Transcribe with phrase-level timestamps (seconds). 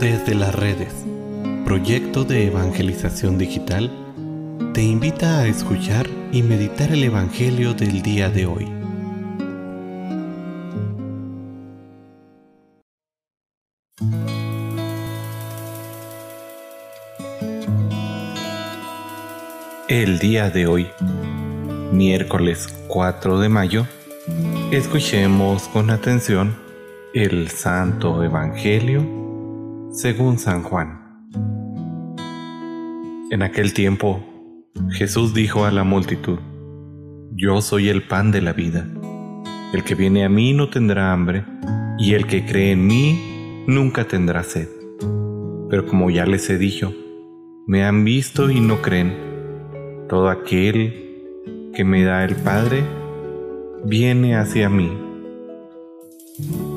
[0.00, 0.92] Desde las redes,
[1.64, 3.90] proyecto de evangelización digital,
[4.74, 8.68] te invita a escuchar y meditar el Evangelio del día de hoy.
[19.88, 20.88] El día de hoy,
[21.92, 23.86] miércoles 4 de mayo,
[24.72, 26.56] escuchemos con atención
[27.14, 29.23] el Santo Evangelio
[29.94, 30.98] según San Juan.
[33.30, 34.24] En aquel tiempo,
[34.90, 36.40] Jesús dijo a la multitud,
[37.36, 38.88] Yo soy el pan de la vida.
[39.72, 41.44] El que viene a mí no tendrá hambre,
[41.96, 44.68] y el que cree en mí nunca tendrá sed.
[45.70, 46.92] Pero como ya les he dicho,
[47.68, 49.14] me han visto y no creen.
[50.08, 52.82] Todo aquel que me da el Padre
[53.84, 54.90] viene hacia mí.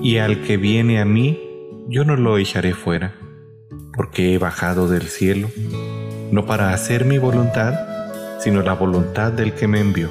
[0.03, 1.46] Y al que viene a mí,
[1.89, 3.15] yo no lo echaré fuera,
[3.95, 5.47] porque he bajado del cielo,
[6.31, 7.73] no para hacer mi voluntad,
[8.39, 10.09] sino la voluntad del que me envió.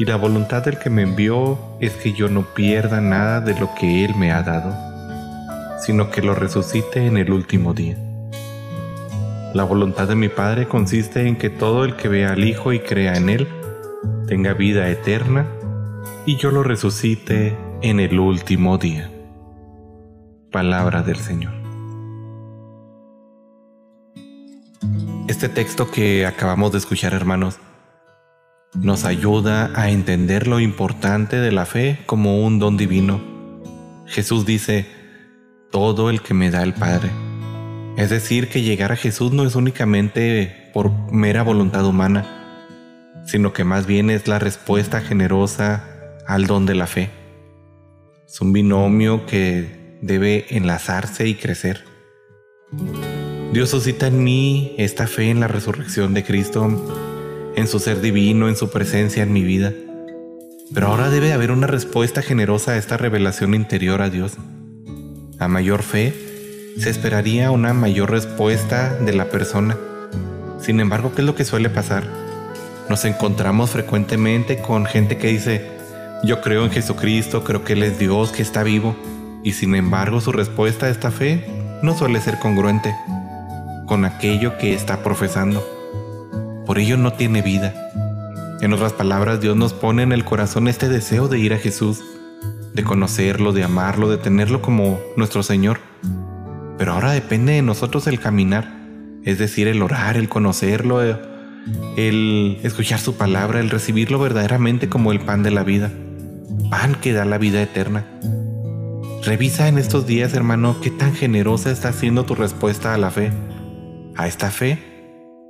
[0.00, 3.72] Y la voluntad del que me envió es que yo no pierda nada de lo
[3.76, 4.74] que Él me ha dado,
[5.80, 7.96] sino que lo resucite en el último día.
[9.54, 12.80] La voluntad de mi Padre consiste en que todo el que vea al Hijo y
[12.80, 13.46] crea en Él
[14.26, 15.46] tenga vida eterna,
[16.26, 19.13] y yo lo resucite en el último día.
[20.54, 21.52] Palabra del Señor.
[25.26, 27.58] Este texto que acabamos de escuchar, hermanos,
[28.72, 33.20] nos ayuda a entender lo importante de la fe como un don divino.
[34.06, 34.86] Jesús dice,
[35.72, 37.10] todo el que me da el Padre.
[37.96, 43.64] Es decir, que llegar a Jesús no es únicamente por mera voluntad humana, sino que
[43.64, 45.82] más bien es la respuesta generosa
[46.28, 47.10] al don de la fe.
[48.28, 51.84] Es un binomio que debe enlazarse y crecer.
[53.52, 58.48] Dios suscita en mí esta fe en la resurrección de Cristo, en su ser divino,
[58.48, 59.72] en su presencia en mi vida.
[60.74, 64.32] Pero ahora debe haber una respuesta generosa a esta revelación interior a Dios.
[65.38, 66.12] A mayor fe,
[66.78, 69.78] se esperaría una mayor respuesta de la persona.
[70.60, 72.04] Sin embargo, ¿qué es lo que suele pasar?
[72.90, 75.66] Nos encontramos frecuentemente con gente que dice,
[76.24, 78.96] yo creo en Jesucristo, creo que Él es Dios, que está vivo,
[79.44, 81.46] y sin embargo su respuesta a esta fe
[81.82, 82.96] no suele ser congruente
[83.86, 85.62] con aquello que está profesando.
[86.66, 87.74] Por ello no tiene vida.
[88.62, 92.02] En otras palabras, Dios nos pone en el corazón este deseo de ir a Jesús,
[92.72, 95.80] de conocerlo, de amarlo, de tenerlo como nuestro Señor.
[96.78, 98.72] Pero ahora depende de nosotros el caminar,
[99.24, 101.02] es decir, el orar, el conocerlo,
[101.96, 105.92] el escuchar su palabra, el recibirlo verdaderamente como el pan de la vida,
[106.70, 108.06] pan que da la vida eterna.
[109.24, 113.32] Revisa en estos días, hermano, qué tan generosa está siendo tu respuesta a la fe,
[114.16, 114.78] a esta fe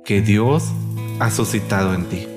[0.05, 0.71] que Dios
[1.19, 2.34] ha suscitado en ti.